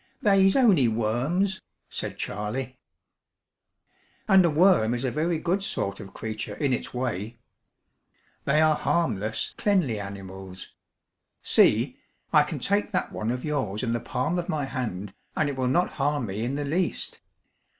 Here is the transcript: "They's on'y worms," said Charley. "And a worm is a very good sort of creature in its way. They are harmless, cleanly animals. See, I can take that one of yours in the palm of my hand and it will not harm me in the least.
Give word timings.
"They's 0.19 0.55
on'y 0.55 0.87
worms," 0.87 1.61
said 1.87 2.17
Charley. 2.17 2.79
"And 4.27 4.43
a 4.43 4.49
worm 4.49 4.95
is 4.95 5.05
a 5.05 5.11
very 5.11 5.37
good 5.37 5.63
sort 5.63 5.99
of 5.99 6.11
creature 6.11 6.55
in 6.55 6.73
its 6.73 6.91
way. 6.91 7.37
They 8.45 8.61
are 8.61 8.75
harmless, 8.75 9.53
cleanly 9.59 9.99
animals. 9.99 10.73
See, 11.43 11.99
I 12.33 12.41
can 12.41 12.57
take 12.57 12.91
that 12.93 13.11
one 13.11 13.29
of 13.29 13.45
yours 13.45 13.83
in 13.83 13.93
the 13.93 13.99
palm 13.99 14.39
of 14.39 14.49
my 14.49 14.65
hand 14.65 15.13
and 15.35 15.49
it 15.49 15.55
will 15.55 15.67
not 15.67 15.91
harm 15.91 16.25
me 16.25 16.43
in 16.43 16.55
the 16.55 16.65
least. 16.65 17.21